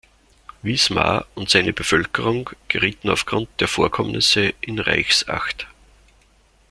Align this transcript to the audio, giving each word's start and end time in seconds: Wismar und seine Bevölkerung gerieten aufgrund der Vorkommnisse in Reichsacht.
Wismar 0.63 1.27
und 1.35 1.51
seine 1.51 1.73
Bevölkerung 1.73 2.49
gerieten 2.69 3.11
aufgrund 3.11 3.49
der 3.61 3.67
Vorkommnisse 3.67 4.51
in 4.59 4.79
Reichsacht. 4.79 5.67